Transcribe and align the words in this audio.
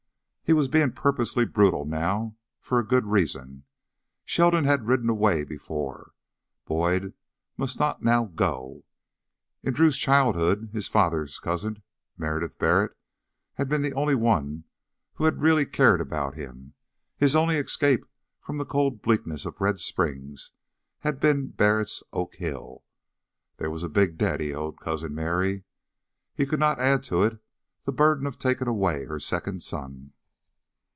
He 0.43 0.53
was 0.53 0.67
being 0.67 0.91
purposefully 0.91 1.45
brutal 1.45 1.85
now, 1.85 2.35
for 2.59 2.77
a 2.77 2.85
good 2.85 3.05
reason. 3.05 3.63
Sheldon 4.25 4.65
had 4.65 4.85
ridden 4.85 5.07
away 5.09 5.45
before; 5.45 6.11
Boyd 6.65 7.13
must 7.55 7.79
not 7.79 8.01
go 8.35 8.35
now. 8.35 8.81
In 9.63 9.73
Drew's 9.73 9.97
childhood, 9.97 10.71
his 10.73 10.89
father's 10.89 11.39
cousin, 11.39 11.81
Meredith 12.17 12.59
Barrett, 12.59 12.97
had 13.53 13.69
been 13.69 13.81
the 13.81 13.93
only 13.93 14.13
one 14.13 14.65
who 15.13 15.23
had 15.23 15.39
really 15.41 15.65
cared 15.65 16.01
about 16.01 16.35
him. 16.35 16.73
His 17.15 17.33
only 17.33 17.55
escape 17.55 18.05
from 18.41 18.57
the 18.57 18.65
cold 18.65 19.01
bleakness 19.01 19.45
of 19.45 19.61
Red 19.61 19.79
Springs 19.79 20.51
had 20.99 21.21
been 21.21 21.51
Barrett's 21.51 22.03
Oak 22.11 22.35
Hill. 22.35 22.83
There 23.55 23.69
was 23.71 23.83
a 23.83 23.87
big 23.87 24.17
debt 24.17 24.41
he 24.41 24.53
owed 24.53 24.81
Cousin 24.81 25.15
Merry; 25.15 25.63
he 26.35 26.45
could 26.45 26.59
not 26.59 26.77
add 26.77 27.03
to 27.03 27.23
it 27.23 27.41
the 27.85 27.93
burden 27.93 28.27
of 28.27 28.37
taking 28.37 28.67
away 28.67 29.05
her 29.05 29.17
second 29.17 29.63
son. 29.63 30.11